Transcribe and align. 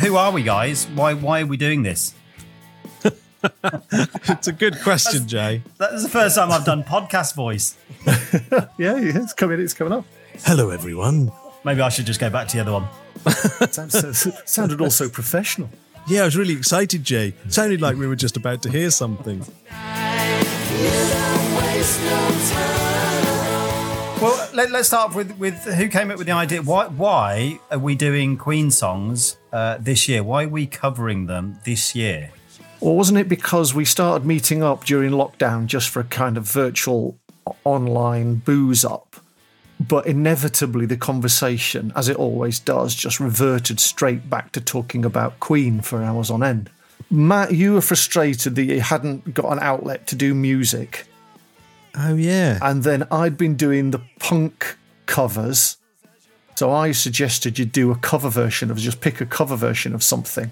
who 0.00 0.16
are 0.16 0.32
we, 0.32 0.42
guys? 0.42 0.86
Why 0.94 1.14
why 1.14 1.42
are 1.42 1.46
we 1.46 1.56
doing 1.56 1.82
this? 1.82 2.14
it's 3.42 4.48
a 4.48 4.52
good 4.52 4.80
question, 4.82 5.28
Jay. 5.28 5.62
That's 5.76 6.02
the 6.02 6.08
first 6.08 6.36
time 6.36 6.50
I've 6.50 6.64
done 6.64 6.82
podcast 6.82 7.34
voice. 7.34 7.76
yeah, 8.06 8.68
yeah, 8.78 9.22
it's 9.22 9.32
coming. 9.32 9.60
It's 9.60 9.74
coming 9.74 9.92
up. 9.92 10.04
Hello, 10.44 10.70
everyone. 10.70 11.30
Maybe 11.64 11.80
I 11.80 11.88
should 11.88 12.06
just 12.06 12.20
go 12.20 12.30
back 12.30 12.48
to 12.48 12.56
the 12.56 12.62
other 12.62 12.72
one. 12.72 12.88
Sounds, 13.72 14.50
sounded 14.50 14.80
all 14.80 14.90
so 14.90 15.08
professional. 15.08 15.68
Yeah, 16.06 16.22
I 16.22 16.24
was 16.24 16.36
really 16.36 16.54
excited, 16.54 17.04
Jay. 17.04 17.34
It 17.44 17.52
sounded 17.52 17.80
like 17.80 17.96
we 17.96 18.06
were 18.06 18.16
just 18.16 18.36
about 18.36 18.62
to 18.62 18.70
hear 18.70 18.90
something. 18.90 19.44
Well, 24.58 24.68
let, 24.70 24.80
us 24.80 24.88
start 24.88 25.14
with 25.14 25.38
with 25.38 25.62
who 25.76 25.86
came 25.86 26.10
up 26.10 26.18
with 26.18 26.26
the 26.26 26.32
idea. 26.32 26.62
Why 26.62 26.88
why 26.88 27.60
are 27.70 27.78
we 27.78 27.94
doing 27.94 28.36
Queen 28.36 28.72
songs 28.72 29.36
uh, 29.52 29.78
this 29.78 30.08
year? 30.08 30.24
Why 30.24 30.46
are 30.46 30.48
we 30.48 30.66
covering 30.66 31.26
them 31.26 31.60
this 31.64 31.94
year? 31.94 32.32
Or 32.80 32.96
wasn't 32.96 33.18
it 33.18 33.28
because 33.28 33.72
we 33.72 33.84
started 33.84 34.26
meeting 34.26 34.64
up 34.64 34.84
during 34.84 35.12
lockdown 35.12 35.66
just 35.66 35.90
for 35.90 36.00
a 36.00 36.04
kind 36.04 36.36
of 36.36 36.42
virtual 36.42 37.16
online 37.62 38.34
booze 38.34 38.84
up? 38.84 39.14
But 39.78 40.08
inevitably, 40.08 40.86
the 40.86 40.96
conversation, 40.96 41.92
as 41.94 42.08
it 42.08 42.16
always 42.16 42.58
does, 42.58 42.96
just 42.96 43.20
reverted 43.20 43.78
straight 43.78 44.28
back 44.28 44.50
to 44.52 44.60
talking 44.60 45.04
about 45.04 45.38
Queen 45.38 45.80
for 45.82 46.02
hours 46.02 46.30
on 46.30 46.42
end. 46.42 46.68
Matt, 47.12 47.54
you 47.54 47.74
were 47.74 47.80
frustrated 47.80 48.56
that 48.56 48.64
you 48.64 48.80
hadn't 48.80 49.32
got 49.34 49.52
an 49.52 49.60
outlet 49.60 50.08
to 50.08 50.16
do 50.16 50.34
music. 50.34 51.07
Oh, 51.94 52.14
yeah. 52.14 52.58
And 52.62 52.82
then 52.82 53.06
I'd 53.10 53.36
been 53.36 53.56
doing 53.56 53.90
the 53.90 54.00
punk 54.18 54.76
covers. 55.06 55.76
So 56.54 56.72
I 56.72 56.92
suggested 56.92 57.58
you 57.58 57.64
do 57.64 57.90
a 57.90 57.96
cover 57.96 58.28
version 58.28 58.70
of 58.70 58.78
just 58.78 59.00
pick 59.00 59.20
a 59.20 59.26
cover 59.26 59.56
version 59.56 59.94
of 59.94 60.02
something. 60.02 60.50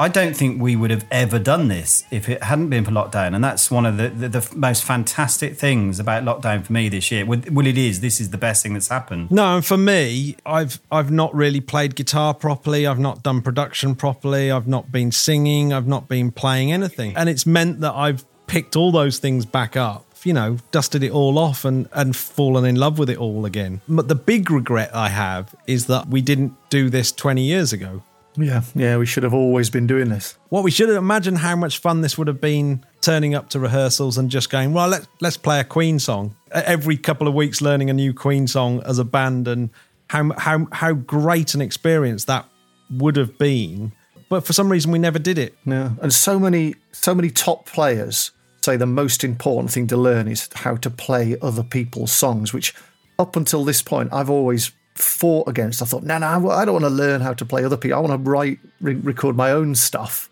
I 0.00 0.06
don't 0.06 0.36
think 0.36 0.62
we 0.62 0.76
would 0.76 0.92
have 0.92 1.04
ever 1.10 1.40
done 1.40 1.66
this 1.66 2.04
if 2.12 2.28
it 2.28 2.44
hadn't 2.44 2.70
been 2.70 2.84
for 2.84 2.92
lockdown. 2.92 3.34
And 3.34 3.42
that's 3.42 3.68
one 3.68 3.84
of 3.84 3.96
the, 3.96 4.08
the, 4.10 4.28
the 4.28 4.48
most 4.54 4.84
fantastic 4.84 5.56
things 5.56 5.98
about 5.98 6.22
lockdown 6.22 6.64
for 6.64 6.72
me 6.72 6.88
this 6.88 7.10
year. 7.10 7.26
Well, 7.26 7.40
well, 7.50 7.66
it 7.66 7.76
is. 7.76 8.00
This 8.00 8.20
is 8.20 8.30
the 8.30 8.38
best 8.38 8.62
thing 8.62 8.74
that's 8.74 8.86
happened. 8.86 9.32
No, 9.32 9.56
and 9.56 9.66
for 9.66 9.76
me, 9.76 10.36
I've 10.46 10.80
I've 10.92 11.10
not 11.10 11.34
really 11.34 11.60
played 11.60 11.96
guitar 11.96 12.32
properly. 12.32 12.86
I've 12.86 13.00
not 13.00 13.24
done 13.24 13.42
production 13.42 13.96
properly. 13.96 14.52
I've 14.52 14.68
not 14.68 14.92
been 14.92 15.10
singing. 15.10 15.72
I've 15.72 15.88
not 15.88 16.06
been 16.06 16.30
playing 16.30 16.70
anything. 16.70 17.16
And 17.16 17.28
it's 17.28 17.44
meant 17.44 17.80
that 17.80 17.94
I've 17.94 18.24
picked 18.46 18.76
all 18.76 18.92
those 18.92 19.18
things 19.18 19.44
back 19.44 19.76
up 19.76 20.07
you 20.24 20.32
know, 20.32 20.58
dusted 20.70 21.02
it 21.02 21.12
all 21.12 21.38
off 21.38 21.64
and, 21.64 21.88
and 21.92 22.14
fallen 22.16 22.64
in 22.64 22.76
love 22.76 22.98
with 22.98 23.10
it 23.10 23.18
all 23.18 23.44
again. 23.44 23.80
But 23.88 24.08
the 24.08 24.14
big 24.14 24.50
regret 24.50 24.94
I 24.94 25.08
have 25.08 25.54
is 25.66 25.86
that 25.86 26.08
we 26.08 26.20
didn't 26.20 26.54
do 26.70 26.90
this 26.90 27.12
20 27.12 27.42
years 27.42 27.72
ago. 27.72 28.02
Yeah, 28.36 28.62
yeah, 28.74 28.96
we 28.98 29.06
should 29.06 29.24
have 29.24 29.34
always 29.34 29.68
been 29.68 29.86
doing 29.86 30.10
this. 30.10 30.38
What 30.48 30.62
we 30.62 30.70
should 30.70 30.88
have 30.88 30.98
imagined 30.98 31.38
how 31.38 31.56
much 31.56 31.78
fun 31.78 32.02
this 32.02 32.16
would 32.16 32.28
have 32.28 32.40
been 32.40 32.84
turning 33.00 33.34
up 33.34 33.48
to 33.50 33.58
rehearsals 33.58 34.16
and 34.16 34.30
just 34.30 34.48
going, 34.48 34.72
well, 34.72 34.88
let's 34.88 35.08
let's 35.20 35.36
play 35.36 35.58
a 35.58 35.64
Queen 35.64 35.98
song 35.98 36.36
every 36.52 36.96
couple 36.96 37.26
of 37.26 37.34
weeks, 37.34 37.60
learning 37.60 37.90
a 37.90 37.92
new 37.92 38.14
Queen 38.14 38.46
song 38.46 38.80
as 38.84 39.00
a 39.00 39.04
band, 39.04 39.48
and 39.48 39.70
how 40.08 40.30
how 40.38 40.68
how 40.70 40.92
great 40.92 41.54
an 41.54 41.60
experience 41.60 42.26
that 42.26 42.46
would 42.90 43.16
have 43.16 43.38
been. 43.38 43.92
But 44.28 44.46
for 44.46 44.52
some 44.52 44.70
reason, 44.70 44.92
we 44.92 44.98
never 45.00 45.18
did 45.18 45.38
it. 45.38 45.56
Yeah, 45.64 45.92
and 46.00 46.12
so 46.12 46.38
many 46.38 46.76
so 46.92 47.16
many 47.16 47.30
top 47.30 47.66
players 47.66 48.30
say 48.60 48.76
the 48.76 48.86
most 48.86 49.24
important 49.24 49.70
thing 49.72 49.86
to 49.88 49.96
learn 49.96 50.28
is 50.28 50.48
how 50.54 50.76
to 50.76 50.90
play 50.90 51.36
other 51.40 51.62
people's 51.62 52.12
songs, 52.12 52.52
which 52.52 52.74
up 53.18 53.36
until 53.36 53.64
this 53.64 53.82
point 53.82 54.12
I've 54.12 54.30
always 54.30 54.72
fought 54.94 55.48
against. 55.48 55.80
I 55.80 55.84
thought, 55.84 56.02
no, 56.02 56.18
no, 56.18 56.50
I 56.50 56.64
don't 56.64 56.74
want 56.74 56.84
to 56.84 56.90
learn 56.90 57.20
how 57.20 57.32
to 57.34 57.44
play 57.44 57.64
other 57.64 57.76
people. 57.76 57.98
I 57.98 58.00
want 58.00 58.24
to 58.24 58.30
write, 58.30 58.58
re- 58.80 58.94
record 58.94 59.36
my 59.36 59.52
own 59.52 59.74
stuff. 59.74 60.28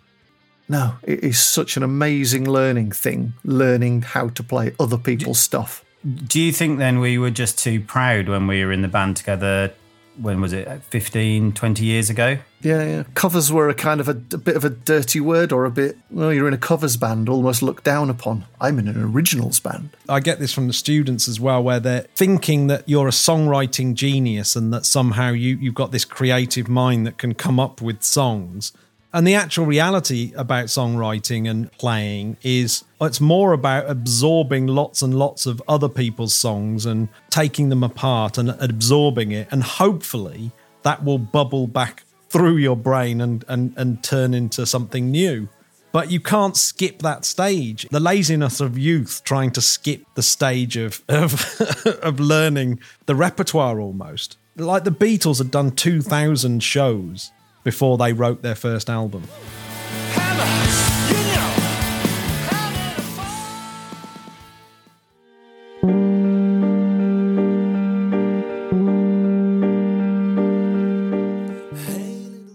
No, 0.69 0.95
it 1.05 1.23
is 1.23 1.39
such 1.39 1.77
an 1.77 1.85
amazing 1.85 2.51
learning 2.51 2.91
thing, 2.91 3.35
learning 3.45 4.03
how 4.03 4.29
to 4.31 4.43
play 4.43 4.75
other 4.81 4.99
people's 4.99 5.39
stuff. 5.39 5.85
Do 6.05 6.41
you 6.41 6.53
think 6.53 6.79
then 6.79 6.99
we 6.99 7.19
were 7.19 7.31
just 7.31 7.59
too 7.59 7.81
proud 7.81 8.29
when 8.29 8.47
we 8.47 8.65
were 8.65 8.73
in 8.73 8.83
the 8.83 8.89
band 8.89 9.17
together 9.17 9.73
when 10.21 10.41
was 10.41 10.53
it 10.53 10.69
15 10.85 11.53
20 11.53 11.85
years 11.85 12.11
ago? 12.11 12.39
Yeah, 12.63 12.85
yeah. 12.85 13.03
covers 13.15 13.53
were 13.53 13.69
a 13.69 13.75
kind 13.75 14.01
of 14.01 14.09
a, 14.09 14.13
a, 14.13 14.39
bit 14.39 14.57
of 14.57 14.65
a 14.65 14.71
dirty 14.71 15.21
word 15.21 15.53
or 15.53 15.67
a 15.67 15.71
bit 15.71 15.97
well 16.11 16.33
you're 16.33 16.49
in 16.49 16.55
a 16.55 16.59
covers 16.59 16.97
band 16.97 17.29
almost 17.29 17.63
looked 17.63 17.85
down 17.85 18.11
upon. 18.11 18.45
I'm 18.61 18.79
in 18.79 18.89
an 18.89 19.03
originals 19.03 19.61
band. 19.61 19.91
I 20.09 20.21
get 20.21 20.39
this 20.39 20.53
from 20.53 20.67
the 20.67 20.73
students 20.73 21.29
as 21.29 21.39
well 21.39 21.63
where 21.63 21.81
they're 21.81 22.07
thinking 22.15 22.67
that 22.69 22.89
you're 22.89 23.09
a 23.09 23.13
songwriting 23.13 23.95
genius 23.95 24.57
and 24.57 24.73
that 24.73 24.87
somehow 24.87 25.31
you, 25.31 25.57
you've 25.57 25.75
got 25.75 25.93
this 25.93 26.05
creative 26.05 26.69
mind 26.69 27.07
that 27.07 27.19
can 27.19 27.35
come 27.35 27.61
up 27.61 27.81
with 27.81 28.03
songs 28.03 28.73
and 29.13 29.27
the 29.27 29.35
actual 29.35 29.67
reality 29.67 30.33
about 30.37 30.67
songwriting 30.67 31.49
and 31.49 31.73
playing 31.73 32.37
is 32.43 32.85
it's 33.01 33.21
more 33.21 33.53
about 33.53 33.89
absorbing 33.89 34.67
lots 34.67 35.03
and 35.03 35.15
lots 35.15 35.47
of 35.47 35.63
other 35.69 35.89
people's 35.89 36.35
songs 36.35 36.85
and 36.85 37.09
taking 37.31 37.69
them 37.69 37.83
apart 37.83 38.37
and 38.37 38.51
absorbing 38.51 39.33
it. 39.33 39.49
And 39.51 39.63
hopefully 39.63 40.51
that 40.83 41.05
will 41.05 41.19
bubble 41.19 41.67
back 41.67 42.05
through 42.29 42.57
your 42.57 42.77
brain 42.77 43.21
and, 43.21 43.45
and, 43.49 43.73
and 43.77 44.03
turn 44.03 44.35
into 44.35 44.67
something 44.67 45.11
new. 45.11 45.49
But 45.93 46.11
you 46.11 46.21
can't 46.21 46.57
skip 46.57 46.99
that 46.99 47.25
stage. 47.25 47.89
The 47.91 48.01
laziness 48.01 48.61
of 48.61 48.77
youth 48.77 49.23
trying 49.25 49.51
to 49.53 49.63
skip 49.63 50.03
the 50.15 50.23
stage 50.23 50.77
of, 50.77 51.03
of, 51.09 51.61
of 52.03 52.21
learning 52.21 52.81
the 53.07 53.15
repertoire 53.15 53.81
almost. 53.81 54.37
Like 54.57 54.85
the 54.85 54.91
Beatles 54.91 55.39
had 55.39 55.51
done 55.51 55.71
2,000 55.71 56.63
shows 56.63 57.31
before 57.67 57.99
they 57.99 58.13
wrote 58.13 58.43
their 58.43 58.55
first 58.55 58.89
album. 58.89 59.25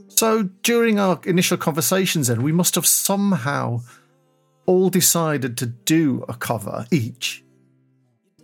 So 0.07 0.43
during 0.63 0.97
our 0.97 1.19
initial 1.25 1.57
conversations, 1.57 2.27
then 2.27 2.41
we 2.41 2.53
must 2.53 2.75
have 2.75 2.87
somehow 2.87 3.81
all 4.65 4.89
decided 4.89 5.57
to 5.57 5.65
do 5.65 6.23
a 6.29 6.35
cover 6.35 6.87
each, 6.89 7.43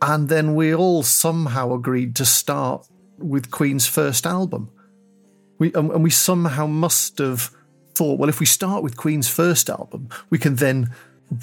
and 0.01 0.27
then 0.27 0.53
we 0.53 0.75
all 0.75 1.01
somehow 1.03 1.73
agreed 1.73 2.13
to 2.17 2.25
start 2.25 2.85
with 3.17 3.51
Queen's 3.51 3.87
first 3.87 4.25
album. 4.25 4.69
We 5.59 5.73
and 5.73 6.03
we 6.03 6.09
somehow 6.09 6.67
must 6.67 7.17
have 7.17 7.51
thought, 7.95 8.19
well, 8.19 8.29
if 8.29 8.39
we 8.39 8.45
start 8.45 8.83
with 8.83 8.95
Queen's 8.95 9.27
first 9.27 9.69
album, 9.69 10.09
we 10.29 10.37
can 10.37 10.55
then 10.55 10.91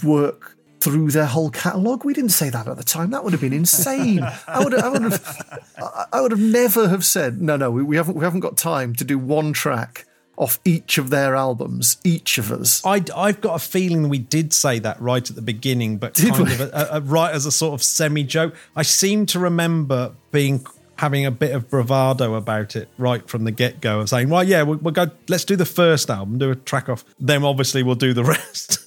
work 0.03 0.57
through 0.81 1.11
their 1.11 1.27
whole 1.27 1.51
catalogue. 1.51 2.05
We 2.05 2.13
didn't 2.13 2.33
say 2.33 2.51
that 2.51 2.69
at 2.69 2.77
the 2.77 2.85
time. 2.85 3.11
That 3.11 3.25
would 3.25 3.33
have 3.33 3.41
been 3.41 3.55
insane. 3.55 4.23
I 4.47 4.63
would, 4.63 4.75
I 4.75 4.89
would 4.91 5.03
have, 5.03 5.69
I 6.13 6.21
would 6.21 6.31
have 6.31 6.41
never 6.41 6.89
have 6.89 7.05
said, 7.05 7.41
no, 7.41 7.57
no, 7.57 7.71
we, 7.71 7.83
we 7.83 7.97
haven't, 7.97 8.17
we 8.17 8.25
haven't 8.25 8.41
got 8.41 8.59
time 8.59 8.95
to 8.97 9.05
do 9.05 9.19
one 9.19 9.55
track 9.55 10.07
off 10.37 10.59
each 10.65 10.99
of 10.99 11.11
their 11.11 11.37
albums, 11.37 11.97
each 12.05 12.39
of 12.39 12.53
us. 12.53 12.85
I, 12.85 12.97
have 12.99 13.41
got 13.41 13.55
a 13.55 13.59
feeling 13.59 14.09
we 14.09 14.19
did 14.19 14.53
say 14.53 14.79
that 14.81 15.01
right 15.01 15.29
at 15.29 15.37
the 15.37 15.43
beginning, 15.43 15.97
but 15.97 16.15
did 16.15 16.35
kind 16.35 16.49
we? 16.49 16.55
of 16.55 16.61
a, 16.61 16.89
a, 16.93 17.01
right 17.01 17.33
as 17.33 17.47
a 17.47 17.53
sort 17.53 17.73
of 17.75 17.83
semi 17.83 18.25
joke. 18.25 18.55
I 18.77 18.83
seem 18.83 19.27
to 19.27 19.39
remember 19.39 20.13
being 20.33 20.67
having 20.97 21.27
a 21.27 21.31
bit 21.31 21.53
of 21.53 21.69
bravado 21.69 22.35
about 22.35 22.77
it 22.77 22.89
right 22.99 23.29
from 23.29 23.45
the 23.45 23.51
get 23.51 23.81
go 23.81 24.01
of 24.01 24.09
saying, 24.09 24.29
well, 24.29 24.45
yeah, 24.45 24.63
we'll, 24.63 24.79
we'll, 24.79 24.93
go, 24.93 25.11
let's 25.29 25.45
do 25.45 25.57
the 25.57 25.65
first 25.65 26.11
album, 26.11 26.39
do 26.39 26.51
a 26.51 26.55
track 26.55 26.89
off, 26.89 27.05
then 27.19 27.45
obviously 27.45 27.83
we'll 27.83 27.95
do 27.95 28.13
the 28.13 28.25
rest. 28.25 28.81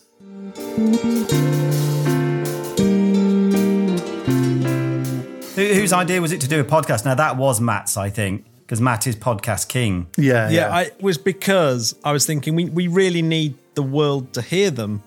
Whose 5.55 5.91
idea 5.91 6.21
was 6.21 6.31
it 6.31 6.41
to 6.41 6.47
do 6.47 6.59
a 6.59 6.63
podcast? 6.63 7.03
Now, 7.03 7.15
that 7.15 7.35
was 7.35 7.59
Matt's, 7.59 7.97
I 7.97 8.09
think, 8.11 8.45
because 8.59 8.79
Matt 8.79 9.07
is 9.07 9.15
podcast 9.15 9.67
king. 9.67 10.07
Yeah. 10.15 10.49
Yeah, 10.49 10.67
yeah. 10.67 10.81
it 10.81 11.01
was 11.01 11.17
because 11.17 11.95
I 12.03 12.11
was 12.11 12.25
thinking 12.25 12.55
we, 12.55 12.65
we 12.65 12.87
really 12.87 13.23
need 13.23 13.55
the 13.73 13.81
world 13.81 14.33
to 14.33 14.41
hear 14.41 14.69
them. 14.69 15.01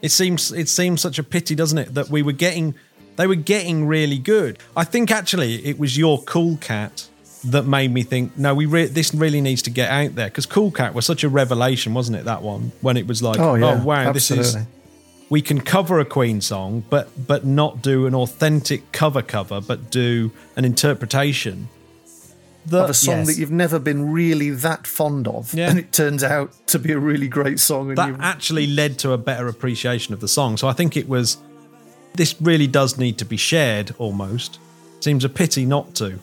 It 0.00 0.10
seems 0.10 0.52
it 0.52 0.70
seems 0.70 1.02
such 1.02 1.18
a 1.18 1.22
pity, 1.22 1.54
doesn't 1.54 1.76
it, 1.76 1.94
that 1.94 2.08
we 2.08 2.22
were 2.22 2.32
getting 2.32 2.74
they 3.20 3.26
were 3.26 3.34
getting 3.34 3.86
really 3.86 4.18
good. 4.18 4.58
I 4.74 4.84
think 4.84 5.10
actually 5.10 5.56
it 5.66 5.78
was 5.78 5.98
your 5.98 6.22
Cool 6.22 6.56
Cat 6.56 7.06
that 7.44 7.66
made 7.66 7.92
me 7.92 8.02
think, 8.02 8.38
no, 8.38 8.54
we 8.54 8.64
re- 8.64 8.86
this 8.86 9.12
really 9.12 9.42
needs 9.42 9.60
to 9.62 9.70
get 9.70 9.90
out 9.90 10.14
there 10.14 10.28
because 10.28 10.46
Cool 10.46 10.70
Cat 10.70 10.94
was 10.94 11.04
such 11.04 11.22
a 11.22 11.28
revelation, 11.28 11.92
wasn't 11.92 12.16
it? 12.16 12.24
That 12.24 12.40
one 12.40 12.72
when 12.80 12.96
it 12.96 13.06
was 13.06 13.22
like, 13.22 13.38
oh, 13.38 13.56
yeah, 13.56 13.78
oh 13.78 13.84
wow, 13.84 14.08
absolutely. 14.08 14.44
this 14.44 14.54
is 14.54 14.66
we 15.28 15.42
can 15.42 15.60
cover 15.60 16.00
a 16.00 16.06
Queen 16.06 16.40
song, 16.40 16.82
but 16.88 17.10
but 17.26 17.44
not 17.44 17.82
do 17.82 18.06
an 18.06 18.14
authentic 18.14 18.90
cover 18.90 19.20
cover, 19.20 19.60
but 19.60 19.90
do 19.90 20.32
an 20.56 20.64
interpretation 20.64 21.68
that, 22.66 22.84
of 22.84 22.90
a 22.90 22.94
song 22.94 23.18
yes. 23.18 23.26
that 23.26 23.36
you've 23.38 23.50
never 23.50 23.78
been 23.78 24.12
really 24.12 24.50
that 24.50 24.86
fond 24.86 25.28
of, 25.28 25.52
yeah. 25.52 25.68
and 25.68 25.78
it 25.78 25.92
turns 25.92 26.24
out 26.24 26.52
to 26.68 26.78
be 26.78 26.92
a 26.92 26.98
really 26.98 27.28
great 27.28 27.60
song. 27.60 27.94
that 27.94 28.16
actually 28.20 28.66
led 28.66 28.98
to 29.00 29.12
a 29.12 29.18
better 29.18 29.46
appreciation 29.46 30.14
of 30.14 30.20
the 30.20 30.28
song. 30.28 30.56
So 30.56 30.68
I 30.68 30.72
think 30.72 30.96
it 30.96 31.06
was 31.06 31.36
this 32.14 32.40
really 32.40 32.66
does 32.66 32.98
need 32.98 33.18
to 33.18 33.24
be 33.24 33.36
shared 33.36 33.94
almost. 33.98 34.58
Seems 35.00 35.24
a 35.24 35.28
pity 35.28 35.64
not 35.64 35.94
to. 35.96 36.18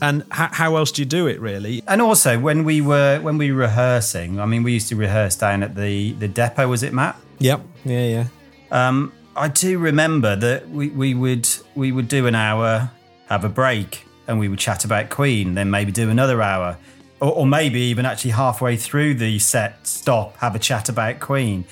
And 0.00 0.24
how, 0.30 0.48
how 0.50 0.76
else 0.76 0.90
do 0.90 1.02
you 1.02 1.06
do 1.06 1.26
it, 1.28 1.40
really? 1.40 1.82
And 1.86 2.02
also, 2.02 2.38
when 2.38 2.64
we 2.64 2.80
were 2.80 3.20
when 3.20 3.38
we 3.38 3.52
were 3.52 3.58
rehearsing, 3.58 4.40
I 4.40 4.46
mean, 4.46 4.64
we 4.64 4.72
used 4.72 4.88
to 4.88 4.96
rehearse 4.96 5.36
down 5.36 5.62
at 5.62 5.76
the 5.76 6.12
the 6.12 6.26
depot. 6.26 6.66
Was 6.66 6.82
it 6.82 6.92
Matt? 6.92 7.16
Yep. 7.38 7.60
Yeah, 7.84 8.06
yeah. 8.06 8.26
Um, 8.70 9.12
I 9.36 9.48
do 9.48 9.78
remember 9.78 10.34
that 10.34 10.68
we, 10.68 10.88
we 10.88 11.14
would 11.14 11.48
we 11.74 11.92
would 11.92 12.08
do 12.08 12.26
an 12.26 12.34
hour, 12.34 12.90
have 13.28 13.44
a 13.44 13.48
break, 13.48 14.04
and 14.26 14.40
we 14.40 14.48
would 14.48 14.58
chat 14.58 14.84
about 14.84 15.08
Queen. 15.08 15.54
Then 15.54 15.70
maybe 15.70 15.92
do 15.92 16.10
another 16.10 16.42
hour, 16.42 16.78
or, 17.20 17.32
or 17.32 17.46
maybe 17.46 17.80
even 17.82 18.04
actually 18.04 18.32
halfway 18.32 18.76
through 18.76 19.14
the 19.14 19.38
set, 19.38 19.86
stop, 19.86 20.36
have 20.38 20.56
a 20.56 20.58
chat 20.58 20.88
about 20.88 21.20
Queen. 21.20 21.64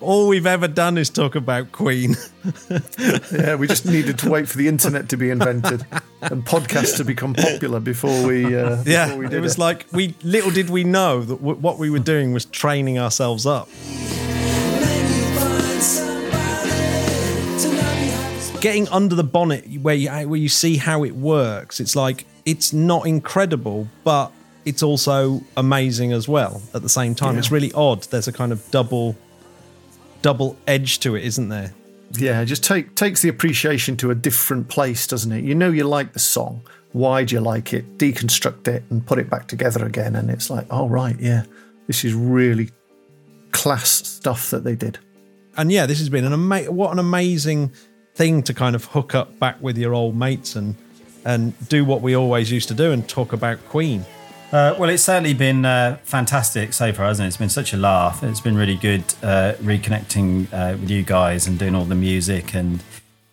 All 0.00 0.28
we've 0.28 0.46
ever 0.46 0.68
done 0.68 0.96
is 0.96 1.10
talk 1.10 1.34
about 1.34 1.72
Queen. 1.72 2.16
Yeah, 3.30 3.56
we 3.56 3.66
just 3.66 3.84
needed 3.84 4.18
to 4.20 4.30
wait 4.30 4.48
for 4.48 4.56
the 4.56 4.68
internet 4.68 5.10
to 5.10 5.16
be 5.18 5.28
invented 5.28 5.84
and 6.22 6.44
podcasts 6.46 6.96
to 6.96 7.04
become 7.04 7.34
popular 7.34 7.78
before 7.78 8.26
we. 8.26 8.56
Uh, 8.56 8.82
yeah, 8.86 9.06
before 9.06 9.18
we 9.18 9.36
it 9.36 9.40
was 9.40 9.58
like 9.58 9.86
we 9.92 10.14
little 10.22 10.50
did 10.50 10.70
we 10.70 10.82
know 10.82 11.20
that 11.22 11.36
w- 11.36 11.58
what 11.58 11.78
we 11.78 11.90
were 11.90 11.98
doing 11.98 12.32
was 12.32 12.46
training 12.46 12.98
ourselves 12.98 13.44
up. 13.44 13.68
Getting 18.62 18.88
under 18.88 19.14
the 19.14 19.24
bonnet 19.24 19.66
where 19.82 19.94
you 19.94 20.10
where 20.10 20.40
you 20.40 20.48
see 20.48 20.78
how 20.78 21.04
it 21.04 21.14
works, 21.14 21.80
it's 21.80 21.94
like 21.94 22.24
it's 22.46 22.72
not 22.72 23.06
incredible, 23.06 23.88
but 24.04 24.32
it's 24.64 24.82
also 24.82 25.42
amazing 25.56 26.12
as 26.12 26.26
well 26.28 26.62
at 26.72 26.80
the 26.82 26.88
same 26.88 27.14
time. 27.14 27.34
Yeah. 27.34 27.40
It's 27.40 27.50
really 27.52 27.72
odd. 27.72 28.04
There's 28.04 28.28
a 28.28 28.32
kind 28.32 28.52
of 28.52 28.68
double 28.70 29.16
double 30.22 30.56
edge 30.66 31.00
to 31.00 31.14
it, 31.16 31.24
isn't 31.24 31.48
there? 31.48 31.72
Yeah, 32.12 32.40
it 32.40 32.46
just 32.46 32.64
take 32.64 32.94
takes 32.94 33.22
the 33.22 33.28
appreciation 33.28 33.96
to 33.98 34.10
a 34.10 34.14
different 34.14 34.68
place, 34.68 35.06
doesn't 35.06 35.30
it? 35.30 35.44
You 35.44 35.54
know 35.54 35.70
you 35.70 35.84
like 35.84 36.12
the 36.14 36.18
song. 36.18 36.62
Why 36.92 37.24
do 37.24 37.34
you 37.34 37.40
like 37.40 37.74
it? 37.74 37.98
Deconstruct 37.98 38.66
it 38.66 38.82
and 38.90 39.04
put 39.06 39.18
it 39.18 39.28
back 39.28 39.46
together 39.46 39.84
again, 39.84 40.16
and 40.16 40.30
it's 40.30 40.48
like, 40.48 40.66
oh 40.70 40.88
right, 40.88 41.18
yeah, 41.20 41.44
this 41.86 42.04
is 42.04 42.14
really 42.14 42.70
class 43.52 43.90
stuff 44.06 44.50
that 44.50 44.64
they 44.64 44.74
did. 44.74 44.98
and 45.56 45.70
yeah, 45.72 45.86
this 45.86 45.98
has 45.98 46.08
been 46.08 46.24
an 46.24 46.32
ama- 46.32 46.70
what 46.70 46.92
an 46.92 46.98
amazing 46.98 47.72
thing 48.14 48.42
to 48.42 48.54
kind 48.54 48.74
of 48.74 48.84
hook 48.86 49.14
up 49.14 49.38
back 49.38 49.60
with 49.60 49.76
your 49.78 49.94
old 49.94 50.16
mates 50.16 50.56
and 50.56 50.74
and 51.24 51.52
do 51.68 51.84
what 51.84 52.00
we 52.00 52.14
always 52.16 52.50
used 52.50 52.68
to 52.68 52.74
do 52.74 52.90
and 52.92 53.06
talk 53.08 53.32
about 53.32 53.58
Queen. 53.68 54.04
Uh, 54.50 54.74
well, 54.78 54.88
it's 54.88 55.02
certainly 55.02 55.34
been 55.34 55.66
uh, 55.66 55.98
fantastic 56.04 56.72
so 56.72 56.90
far, 56.92 57.06
hasn't 57.06 57.26
it? 57.26 57.28
It's 57.28 57.36
been 57.36 57.50
such 57.50 57.74
a 57.74 57.76
laugh. 57.76 58.22
It's 58.22 58.40
been 58.40 58.56
really 58.56 58.76
good 58.76 59.04
uh, 59.22 59.52
reconnecting 59.60 60.50
uh, 60.52 60.78
with 60.78 60.88
you 60.90 61.02
guys 61.02 61.46
and 61.46 61.58
doing 61.58 61.74
all 61.74 61.84
the 61.84 61.94
music. 61.94 62.54
And 62.54 62.82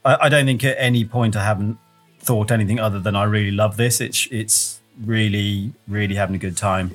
I, 0.04 0.18
I 0.24 0.30
don't 0.30 0.46
think 0.46 0.64
at 0.66 0.76
any 0.78 1.06
point 1.06 1.38
I 1.38 1.46
haven't 1.46 1.78
thought 2.20 2.52
anything 2.52 2.82
other 2.82 3.00
than 3.00 3.16
I 3.16 3.24
really 3.24 3.52
love 3.52 3.78
this. 3.78 4.02
It's 4.02 4.28
it's 4.30 4.82
really 5.06 5.72
really 5.88 6.16
having 6.16 6.36
a 6.36 6.40
good 6.40 6.58
time. 6.58 6.92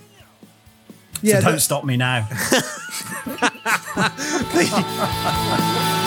Yeah, 1.23 1.39
so 1.39 1.45
don't 1.47 1.55
that- 1.55 1.61
stop 1.61 1.85
me 1.85 1.97
now. 1.97 2.29